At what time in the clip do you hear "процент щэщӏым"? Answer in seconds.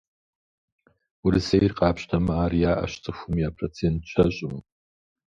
3.57-4.55